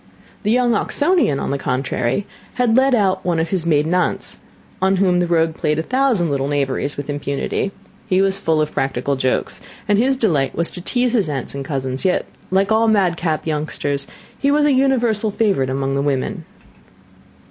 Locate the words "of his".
3.39-3.67